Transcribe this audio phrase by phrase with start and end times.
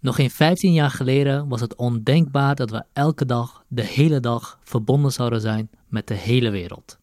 [0.00, 4.58] Nog geen 15 jaar geleden was het ondenkbaar dat we elke dag, de hele dag,
[4.62, 6.98] verbonden zouden zijn met de hele wereld.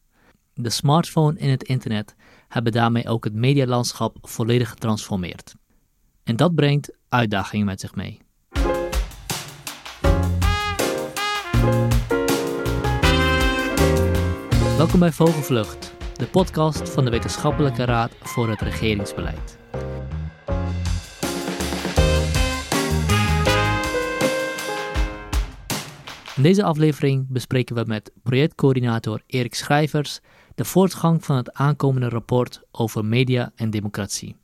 [0.54, 2.16] De smartphone en het internet
[2.48, 5.56] hebben daarmee ook het medialandschap volledig getransformeerd.
[6.24, 8.20] En dat brengt uitdagingen met zich mee.
[14.78, 19.65] Welkom bij Vogelvlucht, de podcast van de Wetenschappelijke Raad voor het Regeringsbeleid.
[26.36, 30.20] In deze aflevering bespreken we met projectcoördinator Erik Schrijvers
[30.56, 34.36] de voortgang van het aankomende rapport over media en democratie.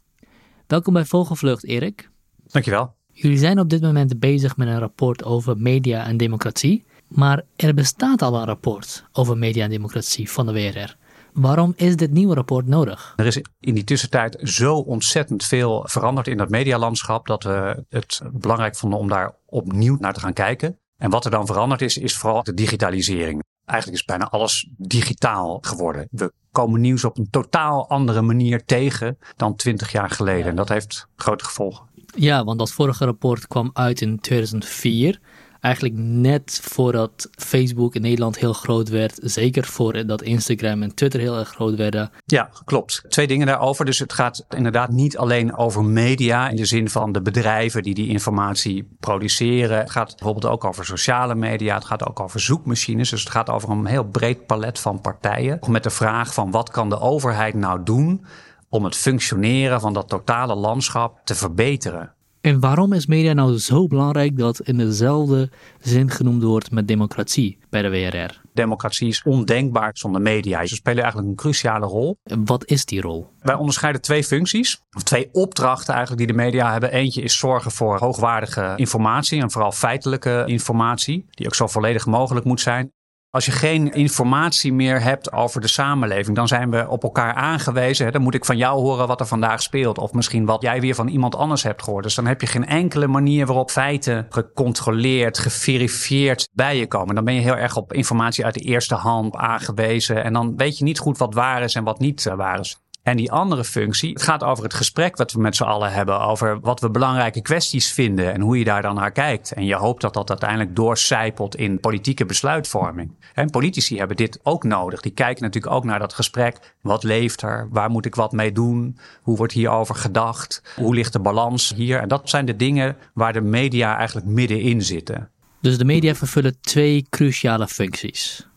[0.67, 2.09] Welkom bij Vogelvlucht, Erik.
[2.47, 2.95] Dankjewel.
[3.11, 7.73] Jullie zijn op dit moment bezig met een rapport over media en democratie, maar er
[7.73, 10.95] bestaat al een rapport over media en democratie van de WRR.
[11.33, 13.13] Waarom is dit nieuwe rapport nodig?
[13.15, 18.21] Er is in die tussentijd zo ontzettend veel veranderd in dat medialandschap dat we het
[18.31, 20.79] belangrijk vonden om daar opnieuw naar te gaan kijken.
[21.01, 23.43] En wat er dan veranderd is, is vooral de digitalisering.
[23.65, 26.07] Eigenlijk is bijna alles digitaal geworden.
[26.11, 30.45] We komen nieuws op een totaal andere manier tegen dan twintig jaar geleden.
[30.45, 31.85] En dat heeft grote gevolgen.
[32.15, 35.19] Ja, want dat vorige rapport kwam uit in 2004
[35.61, 39.19] eigenlijk net voordat Facebook in Nederland heel groot werd.
[39.21, 42.11] Zeker voordat Instagram en Twitter heel erg groot werden.
[42.25, 43.03] Ja, klopt.
[43.09, 43.85] Twee dingen daarover.
[43.85, 47.93] Dus het gaat inderdaad niet alleen over media in de zin van de bedrijven die
[47.93, 49.77] die informatie produceren.
[49.77, 51.75] Het gaat bijvoorbeeld ook over sociale media.
[51.75, 53.09] Het gaat ook over zoekmachines.
[53.09, 55.59] Dus het gaat over een heel breed palet van partijen.
[55.67, 58.25] Met de vraag van wat kan de overheid nou doen
[58.69, 62.13] om het functioneren van dat totale landschap te verbeteren.
[62.41, 65.49] En waarom is media nou zo belangrijk dat in dezelfde
[65.79, 68.41] zin genoemd wordt met democratie bij de WRR?
[68.53, 70.65] Democratie is ondenkbaar zonder media.
[70.65, 72.17] Ze spelen eigenlijk een cruciale rol.
[72.23, 73.29] En wat is die rol?
[73.39, 76.91] Wij onderscheiden twee functies, of twee opdrachten eigenlijk die de media hebben.
[76.91, 82.45] Eentje is zorgen voor hoogwaardige informatie en vooral feitelijke informatie, die ook zo volledig mogelijk
[82.45, 82.91] moet zijn.
[83.31, 88.11] Als je geen informatie meer hebt over de samenleving, dan zijn we op elkaar aangewezen.
[88.11, 89.97] Dan moet ik van jou horen wat er vandaag speelt.
[89.97, 92.03] Of misschien wat jij weer van iemand anders hebt gehoord.
[92.03, 97.15] Dus dan heb je geen enkele manier waarop feiten gecontroleerd, geverifieerd bij je komen.
[97.15, 100.23] Dan ben je heel erg op informatie uit de eerste hand aangewezen.
[100.23, 102.79] En dan weet je niet goed wat waar is en wat niet eh, waar is.
[103.03, 106.19] En die andere functie, het gaat over het gesprek wat we met z'n allen hebben.
[106.19, 109.51] Over wat we belangrijke kwesties vinden en hoe je daar dan naar kijkt.
[109.51, 113.11] En je hoopt dat dat uiteindelijk doorcijpelt in politieke besluitvorming.
[113.33, 115.01] En politici hebben dit ook nodig.
[115.01, 116.75] Die kijken natuurlijk ook naar dat gesprek.
[116.81, 117.67] Wat leeft er?
[117.71, 118.97] Waar moet ik wat mee doen?
[119.21, 120.63] Hoe wordt hierover gedacht?
[120.75, 121.99] Hoe ligt de balans hier?
[121.99, 125.29] En dat zijn de dingen waar de media eigenlijk middenin zitten.
[125.61, 128.49] Dus de media vervullen twee cruciale functies.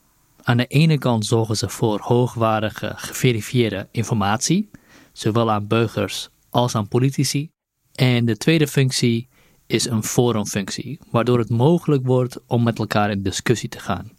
[0.46, 4.70] Aan de ene kant zorgen ze voor hoogwaardige, geverifieerde informatie,
[5.12, 7.50] zowel aan burgers als aan politici.
[7.94, 9.28] En de tweede functie
[9.66, 14.10] is een forumfunctie, waardoor het mogelijk wordt om met elkaar in discussie te gaan.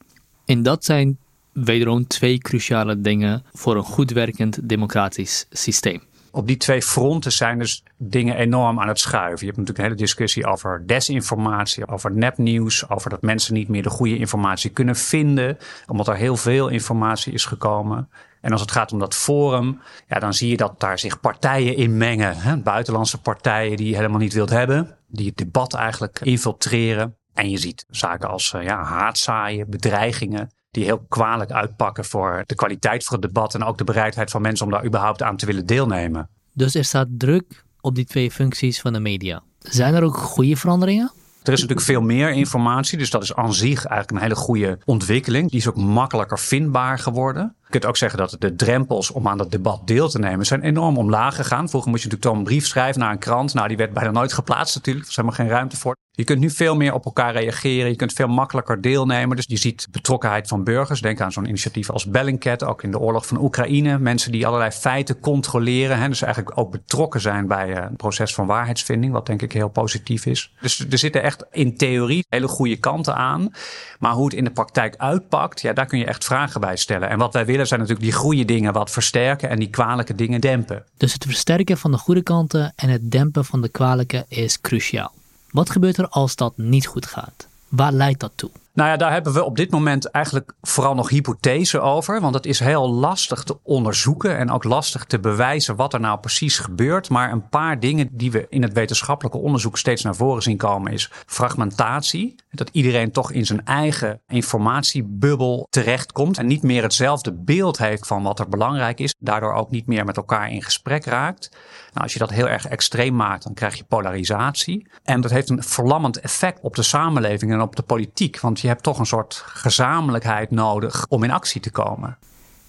[0.46, 1.18] En dat zijn
[1.52, 6.02] wederom twee cruciale dingen voor een goed werkend democratisch systeem
[6.36, 9.40] op die twee fronten zijn dus dingen enorm aan het schuiven.
[9.40, 13.84] Je hebt natuurlijk een hele discussie over desinformatie, over nepnieuws, over dat mensen niet meer
[13.84, 15.58] de goede informatie kunnen vinden,
[15.88, 18.10] omdat er heel veel informatie is gekomen.
[18.42, 21.76] En als het gaat om dat forum, ja, dan zie je dat daar zich partijen
[21.76, 22.38] in mengen.
[22.38, 22.58] Hè?
[22.58, 27.16] Buitenlandse partijen die je helemaal niet wilt hebben, die het debat eigenlijk infiltreren.
[27.34, 32.56] En je ziet zaken als uh, ja, haatzaaien, bedreigingen die heel kwalijk uitpakken voor de
[32.56, 35.46] kwaliteit van het debat en ook de bereidheid van mensen om daar überhaupt aan te
[35.46, 36.30] willen deelnemen.
[36.54, 39.44] Dus er staat druk op die twee functies van de media.
[39.60, 41.12] Zijn er ook goede veranderingen?
[41.44, 44.80] Er is natuurlijk veel meer informatie, dus dat is aan zich eigenlijk een hele goede
[44.86, 45.50] ontwikkeling.
[45.50, 47.56] Die is ook makkelijker vindbaar geworden.
[47.64, 50.62] Je kunt ook zeggen dat de drempels om aan dat debat deel te nemen zijn
[50.62, 51.70] enorm omlaag gegaan.
[51.70, 53.54] Vroeger moest je natuurlijk toch een brief schrijven naar een krant.
[53.54, 55.06] Nou, die werd bijna nooit geplaatst natuurlijk.
[55.06, 55.96] Er was helemaal geen ruimte voor.
[56.16, 57.90] Je kunt nu veel meer op elkaar reageren.
[57.90, 59.36] Je kunt veel makkelijker deelnemen.
[59.36, 61.02] Dus je ziet betrokkenheid van burgers.
[61.02, 64.00] Denk aan zo'n initiatief als Bellingcat, ook in de oorlog van Oekraïne.
[64.00, 66.00] Mensen die allerlei feiten controleren.
[66.00, 69.14] Hè, dus eigenlijk ook betrokken zijn bij eh, proces van waarheidsvinding.
[69.14, 70.54] Wat denk ik heel positief is.
[70.62, 73.54] Dus er zitten echt in theorie hele goede kanten aan.
[74.00, 77.10] Maar hoe het in de praktijk uitpakt, ja, daar kun je echt vragen bij stellen.
[77.10, 80.42] En wat wij willen zijn natuurlijk die goede dingen wat versterken en die kwalijke dingen
[80.42, 80.84] dempen.
[80.98, 85.14] Dus het versterken van de goede kanten en het dempen van de kwalijke is cruciaal.
[85.56, 87.48] Wat gebeurt er als dat niet goed gaat?
[87.68, 88.50] Waar leidt dat toe?
[88.76, 92.22] Nou ja, daar hebben we op dit moment eigenlijk vooral nog hypothese over.
[92.22, 96.20] Want het is heel lastig te onderzoeken en ook lastig te bewijzen wat er nou
[96.20, 97.10] precies gebeurt.
[97.10, 100.94] Maar een paar dingen die we in het wetenschappelijke onderzoek steeds naar voren zien komen
[100.94, 102.36] is fragmentatie.
[102.52, 108.24] Dat iedereen toch in zijn eigen informatiebubbel terechtkomt en niet meer hetzelfde beeld heeft van
[108.24, 109.16] wat er belangrijk is.
[109.20, 111.50] Daardoor ook niet meer met elkaar in gesprek raakt.
[111.52, 114.88] Nou, als je dat heel erg extreem maakt, dan krijg je polarisatie.
[115.04, 118.40] En dat heeft een verlammend effect op de samenleving en op de politiek.
[118.40, 122.18] Want je hebt toch een soort gezamenlijkheid nodig om in actie te komen.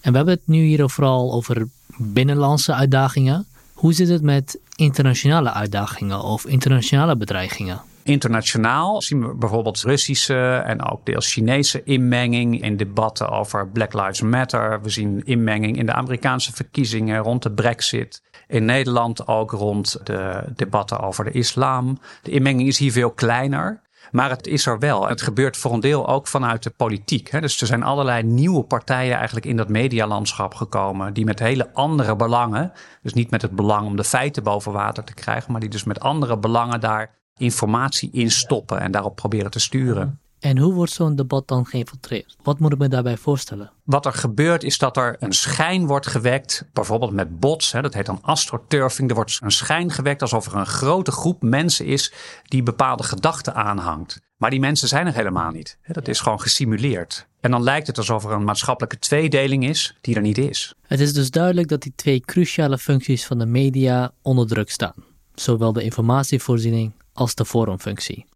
[0.00, 3.46] En we hebben het nu hier vooral over binnenlandse uitdagingen.
[3.72, 7.80] Hoe zit het met internationale uitdagingen of internationale bedreigingen?
[8.02, 14.20] Internationaal zien we bijvoorbeeld Russische en ook deels Chinese inmenging in debatten over Black Lives
[14.20, 14.82] Matter.
[14.82, 18.22] We zien inmenging in de Amerikaanse verkiezingen rond de Brexit.
[18.48, 21.98] In Nederland ook rond de debatten over de islam.
[22.22, 23.84] De inmenging is hier veel kleiner.
[24.10, 25.08] Maar het is er wel.
[25.08, 27.40] Het gebeurt voor een deel ook vanuit de politiek.
[27.40, 31.12] Dus er zijn allerlei nieuwe partijen eigenlijk in dat medialandschap gekomen.
[31.12, 32.72] Die met hele andere belangen.
[33.02, 35.52] Dus niet met het belang om de feiten boven water te krijgen.
[35.52, 38.80] Maar die dus met andere belangen daar informatie in stoppen.
[38.80, 40.20] En daarop proberen te sturen.
[40.38, 42.36] En hoe wordt zo'n debat dan geïnfiltreerd?
[42.42, 43.72] Wat moet ik me daarbij voorstellen?
[43.84, 47.94] Wat er gebeurt is dat er een schijn wordt gewekt, bijvoorbeeld met bots, hè, dat
[47.94, 49.08] heet dan astroturfing.
[49.08, 52.12] Er wordt een schijn gewekt alsof er een grote groep mensen is
[52.44, 54.20] die bepaalde gedachten aanhangt.
[54.36, 55.78] Maar die mensen zijn er helemaal niet.
[55.86, 57.26] Dat is gewoon gesimuleerd.
[57.40, 60.74] En dan lijkt het alsof er een maatschappelijke tweedeling is die er niet is.
[60.86, 64.94] Het is dus duidelijk dat die twee cruciale functies van de media onder druk staan.
[65.34, 68.26] Zowel de informatievoorziening als de forumfunctie.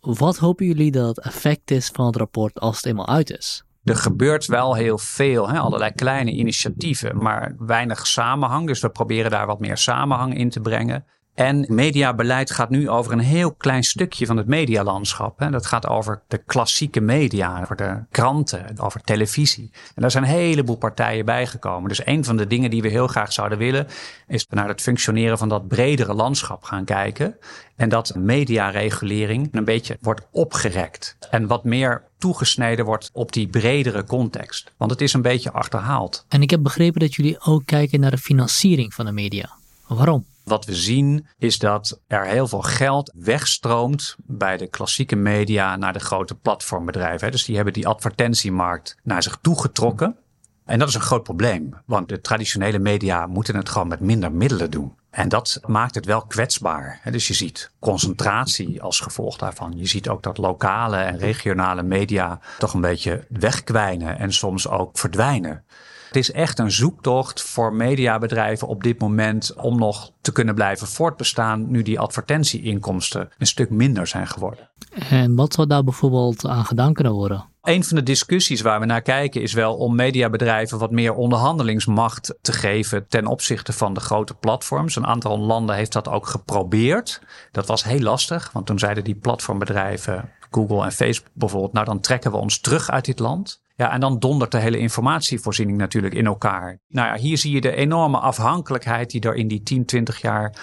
[0.00, 3.62] Wat hopen jullie dat het effect is van het rapport als het eenmaal uit is?
[3.84, 5.58] Er gebeurt wel heel veel, hè?
[5.58, 8.66] allerlei kleine initiatieven, maar weinig samenhang.
[8.66, 11.04] Dus we proberen daar wat meer samenhang in te brengen.
[11.38, 15.46] En mediabeleid gaat nu over een heel klein stukje van het medialandschap.
[15.50, 19.70] Dat gaat over de klassieke media, over de kranten, over televisie.
[19.72, 21.88] En daar zijn een heleboel partijen bijgekomen.
[21.88, 23.86] Dus een van de dingen die we heel graag zouden willen,
[24.26, 27.36] is naar het functioneren van dat bredere landschap gaan kijken.
[27.76, 31.16] En dat mediaregulering een beetje wordt opgerekt.
[31.30, 34.72] En wat meer toegesneden wordt op die bredere context.
[34.76, 36.24] Want het is een beetje achterhaald.
[36.28, 39.50] En ik heb begrepen dat jullie ook kijken naar de financiering van de media.
[39.86, 40.24] Waarom?
[40.48, 45.92] Wat we zien is dat er heel veel geld wegstroomt bij de klassieke media naar
[45.92, 47.30] de grote platformbedrijven.
[47.30, 50.16] Dus die hebben die advertentiemarkt naar zich toegetrokken.
[50.64, 54.32] En dat is een groot probleem, want de traditionele media moeten het gewoon met minder
[54.32, 54.96] middelen doen.
[55.10, 57.00] En dat maakt het wel kwetsbaar.
[57.10, 59.72] Dus je ziet concentratie als gevolg daarvan.
[59.76, 64.98] Je ziet ook dat lokale en regionale media toch een beetje wegkwijnen en soms ook
[64.98, 65.64] verdwijnen.
[66.08, 70.86] Het is echt een zoektocht voor mediabedrijven op dit moment om nog te kunnen blijven
[70.86, 74.70] voortbestaan nu die advertentieinkomsten een stuk minder zijn geworden.
[75.08, 77.44] En wat zou daar bijvoorbeeld aan gedaan kunnen worden?
[77.62, 82.34] Een van de discussies waar we naar kijken is wel om mediabedrijven wat meer onderhandelingsmacht
[82.40, 84.96] te geven ten opzichte van de grote platforms.
[84.96, 87.20] Een aantal landen heeft dat ook geprobeerd.
[87.52, 92.00] Dat was heel lastig, want toen zeiden die platformbedrijven, Google en Facebook bijvoorbeeld, nou dan
[92.00, 93.60] trekken we ons terug uit dit land.
[93.78, 96.78] Ja, en dan dondert de hele informatievoorziening natuurlijk in elkaar.
[96.88, 100.54] Nou ja, hier zie je de enorme afhankelijkheid die er in die 10, 20 jaar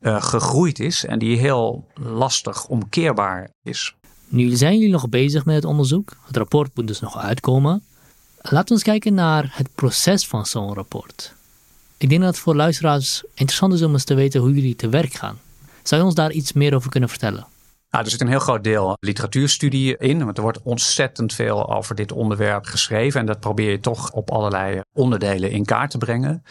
[0.00, 3.94] uh, gegroeid is en die heel lastig omkeerbaar is.
[4.28, 6.16] Nu zijn jullie nog bezig met het onderzoek.
[6.26, 7.82] Het rapport moet dus nog uitkomen.
[8.36, 11.34] Laten we eens kijken naar het proces van zo'n rapport.
[11.96, 14.88] Ik denk dat het voor luisteraars interessant is om eens te weten hoe jullie te
[14.88, 15.38] werk gaan.
[15.82, 17.46] Zou je ons daar iets meer over kunnen vertellen?
[17.96, 20.24] Nou, er zit een heel groot deel literatuurstudie in.
[20.24, 23.20] Want er wordt ontzettend veel over dit onderwerp geschreven.
[23.20, 26.42] En dat probeer je toch op allerlei onderdelen in kaart te brengen.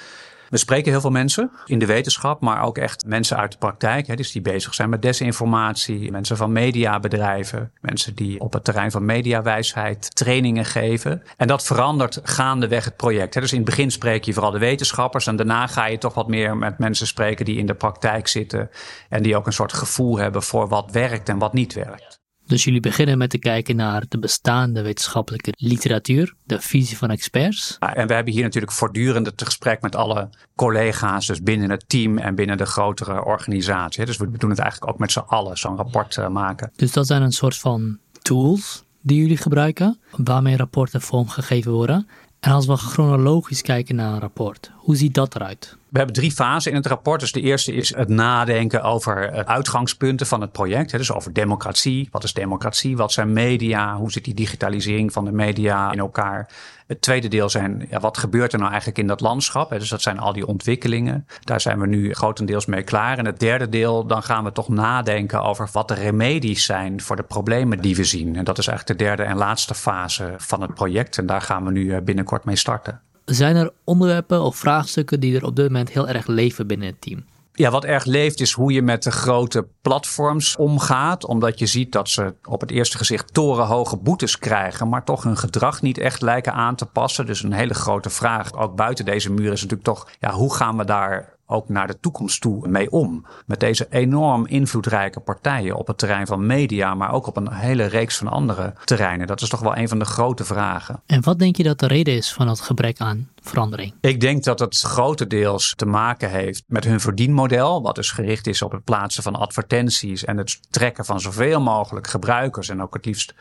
[0.49, 4.07] We spreken heel veel mensen in de wetenschap, maar ook echt mensen uit de praktijk.
[4.07, 8.91] Hè, dus die bezig zijn met desinformatie, mensen van mediabedrijven, mensen die op het terrein
[8.91, 11.23] van mediawijsheid trainingen geven.
[11.37, 13.33] En dat verandert gaandeweg het project.
[13.33, 13.41] Hè.
[13.41, 16.27] Dus in het begin spreek je vooral de wetenschappers en daarna ga je toch wat
[16.27, 18.69] meer met mensen spreken die in de praktijk zitten
[19.09, 22.23] en die ook een soort gevoel hebben voor wat werkt en wat niet werkt.
[22.45, 27.77] Dus jullie beginnen met te kijken naar de bestaande wetenschappelijke literatuur, de visie van experts.
[27.79, 32.17] En we hebben hier natuurlijk voortdurend het gesprek met alle collega's, dus binnen het team
[32.17, 34.05] en binnen de grotere organisatie.
[34.05, 36.71] Dus we doen het eigenlijk ook met z'n allen, zo'n rapport eh, maken.
[36.75, 42.07] Dus dat zijn een soort van tools die jullie gebruiken, waarmee rapporten vormgegeven worden.
[42.39, 45.77] En als we chronologisch kijken naar een rapport, hoe ziet dat eruit?
[45.89, 47.19] We hebben drie fasen in het rapport.
[47.19, 50.91] Dus de eerste is het nadenken over uitgangspunten van het project.
[50.91, 52.07] Dus over democratie.
[52.11, 52.97] Wat is democratie?
[52.97, 53.95] Wat zijn media?
[53.95, 56.49] Hoe zit die digitalisering van de media in elkaar?
[56.87, 59.69] Het tweede deel zijn, ja, wat gebeurt er nou eigenlijk in dat landschap?
[59.69, 61.27] Dus dat zijn al die ontwikkelingen.
[61.39, 63.17] Daar zijn we nu grotendeels mee klaar.
[63.17, 67.15] En het derde deel, dan gaan we toch nadenken over wat de remedies zijn voor
[67.15, 68.35] de problemen die we zien.
[68.35, 71.17] En dat is eigenlijk de derde en laatste fase van het project.
[71.17, 73.04] En daar gaan we nu binnenkort mee starten.
[73.25, 77.01] Zijn er onderwerpen of vraagstukken die er op dit moment heel erg leven binnen het
[77.01, 77.25] team?
[77.53, 81.25] Ja, wat erg leeft is hoe je met de grote platforms omgaat.
[81.25, 85.37] Omdat je ziet dat ze op het eerste gezicht torenhoge boetes krijgen, maar toch hun
[85.37, 87.25] gedrag niet echt lijken aan te passen.
[87.25, 90.77] Dus een hele grote vraag, ook buiten deze muur, is natuurlijk toch, ja, hoe gaan
[90.77, 93.25] we daar ook naar de toekomst toe mee om.
[93.45, 97.85] Met deze enorm invloedrijke partijen op het terrein van media, maar ook op een hele
[97.85, 99.27] reeks van andere terreinen.
[99.27, 101.01] Dat is toch wel een van de grote vragen.
[101.05, 103.93] En wat denk je dat de reden is van het gebrek aan verandering?
[104.01, 108.61] Ik denk dat het grotendeels te maken heeft met hun verdienmodel, wat dus gericht is
[108.61, 113.05] op het plaatsen van advertenties en het trekken van zoveel mogelijk gebruikers en ook het
[113.05, 113.33] liefst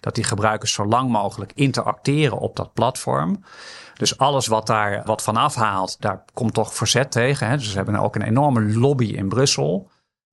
[0.00, 3.44] dat die gebruikers zo lang mogelijk interacteren op dat platform.
[3.94, 7.48] Dus alles wat daar wat van afhaalt, daar komt toch verzet tegen.
[7.48, 7.56] Hè?
[7.56, 9.90] Dus we hebben ook een enorme lobby in Brussel.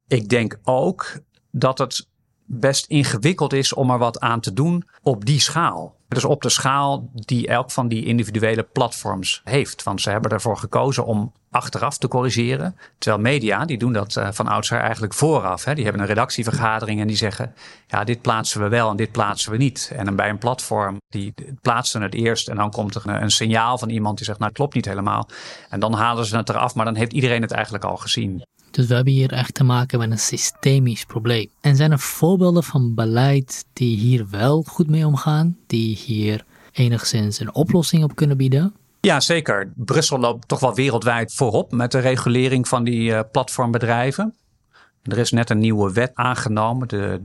[0.08, 1.20] Ik denk ook
[1.52, 2.08] dat het
[2.46, 5.96] best ingewikkeld is om er wat aan te doen op die schaal.
[6.08, 9.84] Dus op de schaal die elk van die individuele platforms heeft.
[9.84, 12.76] Want ze hebben ervoor gekozen om achteraf te corrigeren.
[12.98, 15.64] Terwijl media, die doen dat uh, van oudsher eigenlijk vooraf.
[15.64, 15.76] Hè.
[15.76, 17.54] Die hebben een redactievergadering en die zeggen...
[17.88, 19.92] ja, dit plaatsen we wel en dit plaatsen we niet.
[19.96, 22.48] En dan bij een platform, die plaatsen het eerst...
[22.48, 24.38] en dan komt er een, een signaal van iemand die zegt...
[24.38, 25.30] nou, het klopt niet helemaal.
[25.70, 28.44] En dan halen ze het eraf, maar dan heeft iedereen het eigenlijk al gezien.
[28.72, 31.50] Dus we hebben hier echt te maken met een systemisch probleem.
[31.62, 37.40] En zijn er voorbeelden van beleid die hier wel goed mee omgaan, die hier enigszins
[37.40, 38.74] een oplossing op kunnen bieden?
[39.06, 39.72] Ja, zeker.
[39.76, 44.36] Brussel loopt toch wel wereldwijd voorop met de regulering van die uh, platformbedrijven.
[45.04, 47.22] Er is net een nieuwe wet aangenomen, de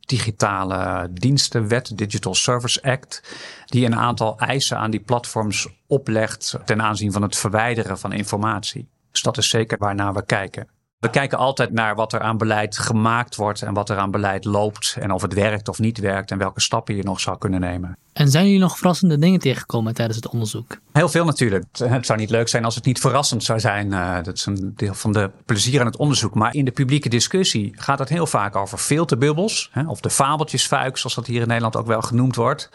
[0.00, 3.22] digitale dienstenwet, Digital Service Act,
[3.66, 8.88] die een aantal eisen aan die platforms oplegt ten aanzien van het verwijderen van informatie.
[9.10, 10.68] Dus dat is zeker waarnaar we kijken.
[11.00, 14.44] We kijken altijd naar wat er aan beleid gemaakt wordt en wat er aan beleid
[14.44, 17.60] loopt en of het werkt of niet werkt en welke stappen je nog zou kunnen
[17.60, 17.96] nemen.
[18.12, 20.76] En zijn jullie nog verrassende dingen tegengekomen tijdens het onderzoek?
[20.92, 21.64] Heel veel natuurlijk.
[21.78, 23.92] Het zou niet leuk zijn als het niet verrassend zou zijn.
[23.92, 26.34] Uh, dat is een deel van de plezier aan het onderzoek.
[26.34, 29.68] Maar in de publieke discussie gaat het heel vaak over filterbubbels.
[29.72, 32.70] Hè, of de fabeltjesfuik, zoals dat hier in Nederland ook wel genoemd wordt.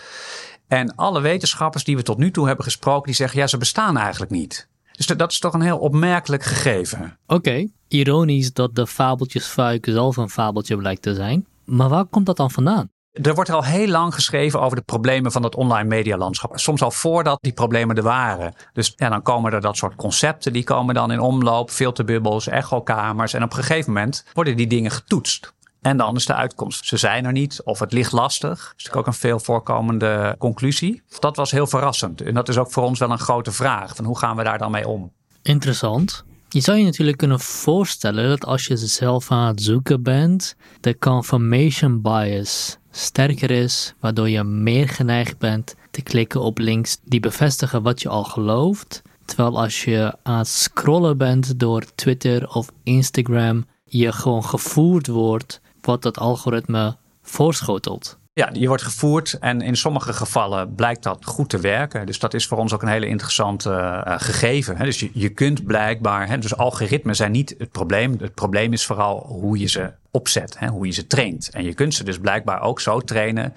[0.68, 3.98] En alle wetenschappers die we tot nu toe hebben gesproken, die zeggen ja, ze bestaan
[3.98, 4.68] eigenlijk niet.
[4.96, 7.18] Dus dat is toch een heel opmerkelijk gegeven.
[7.28, 11.46] Oké, ironisch dat de fabeltjesfuik zelf een fabeltje blijkt te zijn.
[11.66, 12.90] Maar waar komt dat dan vandaan?
[13.22, 16.60] Er wordt al heel lang geschreven over de problemen van het online medialandschap.
[16.60, 18.54] Soms al voordat die problemen er waren.
[18.74, 21.72] Dus ja, dan komen er dat soort concepten, die komen dan in omloop.
[21.72, 23.34] Filterbubbels, echokamers.
[23.34, 25.54] En op een gegeven moment worden die dingen getoetst.
[25.86, 26.86] En dan is de uitkomst.
[26.86, 28.50] Ze zijn er niet of het ligt lastig.
[28.50, 31.02] Dat is natuurlijk ook een veel voorkomende conclusie.
[31.20, 32.22] Dat was heel verrassend.
[32.22, 33.96] En dat is ook voor ons wel een grote vraag.
[33.96, 35.12] Van hoe gaan we daar dan mee om?
[35.42, 36.26] Interessant.
[36.50, 40.98] Je zou je natuurlijk kunnen voorstellen dat als je zelf aan het zoeken bent, de
[40.98, 47.84] confirmation bias sterker is, waardoor je meer geneigd bent te klikken op links die bevestigen
[47.84, 49.02] wat je al gelooft.
[49.26, 55.64] Terwijl als je aan het scrollen bent door Twitter of Instagram, je gewoon gevoerd wordt
[55.86, 58.18] wat dat algoritme voorschotelt.
[58.34, 62.06] Ja, je wordt gevoerd en in sommige gevallen blijkt dat goed te werken.
[62.06, 64.78] Dus dat is voor ons ook een hele interessante uh, gegeven.
[64.78, 64.86] Hè.
[64.86, 68.16] Dus je, je kunt blijkbaar, hè, dus algoritmen zijn niet het probleem.
[68.20, 71.50] Het probleem is vooral hoe je ze opzet, hè, hoe je ze traint.
[71.50, 73.54] En je kunt ze dus blijkbaar ook zo trainen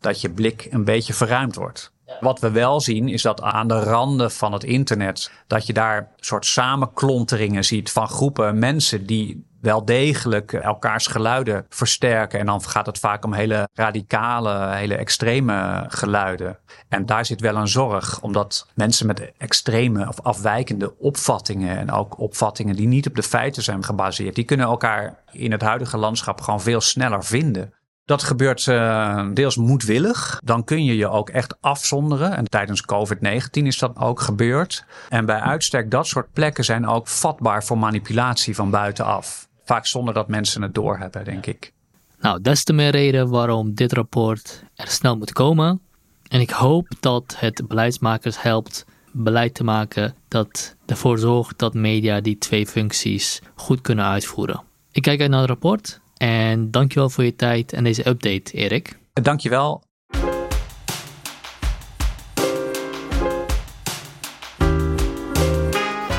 [0.00, 1.92] dat je blik een beetje verruimd wordt.
[2.20, 6.08] Wat we wel zien is dat aan de randen van het internet, dat je daar
[6.16, 12.40] soort samenklonteringen ziet van groepen mensen die wel degelijk elkaars geluiden versterken.
[12.40, 16.58] En dan gaat het vaak om hele radicale, hele extreme geluiden.
[16.88, 22.18] En daar zit wel een zorg, omdat mensen met extreme of afwijkende opvattingen en ook
[22.18, 26.40] opvattingen die niet op de feiten zijn gebaseerd, die kunnen elkaar in het huidige landschap
[26.40, 27.72] gewoon veel sneller vinden.
[28.04, 30.40] Dat gebeurt uh, deels moedwillig.
[30.44, 32.36] Dan kun je je ook echt afzonderen.
[32.36, 34.84] En tijdens COVID-19 is dat ook gebeurd.
[35.08, 39.48] En bij uitstek dat soort plekken zijn ook vatbaar voor manipulatie van buitenaf.
[39.64, 41.72] Vaak zonder dat mensen het doorhebben, denk ik.
[42.20, 45.80] Nou, des te meer reden waarom dit rapport er snel moet komen.
[46.28, 52.20] En ik hoop dat het beleidsmakers helpt beleid te maken dat ervoor zorgt dat media
[52.20, 54.62] die twee functies goed kunnen uitvoeren.
[54.92, 58.98] Ik kijk uit naar het rapport en dankjewel voor je tijd en deze update, Erik.
[59.12, 59.82] Dankjewel.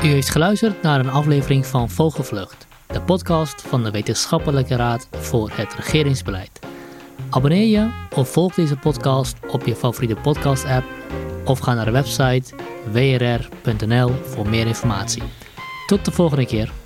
[0.02, 2.65] U heeft geluisterd naar een aflevering van Vogelvlucht,
[2.96, 6.60] de podcast van de Wetenschappelijke Raad voor het Regeringsbeleid.
[7.30, 10.84] Abonneer je of volg deze podcast op je favoriete podcast-app
[11.44, 12.54] of ga naar de website
[12.92, 15.22] wrr.nl voor meer informatie.
[15.86, 16.85] Tot de volgende keer.